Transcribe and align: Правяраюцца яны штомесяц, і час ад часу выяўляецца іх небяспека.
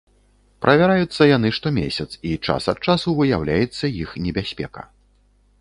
Правяраюцца 0.65 1.27
яны 1.37 1.51
штомесяц, 1.57 2.07
і 2.29 2.33
час 2.47 2.63
ад 2.75 2.79
часу 2.89 3.15
выяўляецца 3.21 3.85
іх 4.03 4.09
небяспека. 4.29 4.81